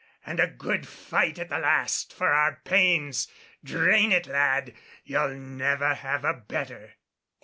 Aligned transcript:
And 0.25 0.39
a 0.39 0.47
good 0.47 0.87
fight 0.87 1.37
at 1.37 1.49
the 1.49 1.59
last 1.59 2.11
for 2.11 2.29
our 2.33 2.55
pains! 2.65 3.27
Drain 3.63 4.11
it, 4.11 4.25
lad, 4.25 4.73
you'll 5.03 5.35
never 5.35 5.93
have 5.93 6.25
a 6.25 6.33
better." 6.33 6.93